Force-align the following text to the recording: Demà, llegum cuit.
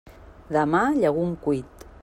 Demà, 0.57 0.81
llegum 1.03 1.37
cuit. 1.47 1.89